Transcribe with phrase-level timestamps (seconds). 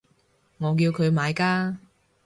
[0.57, 1.77] 我叫佢買㗎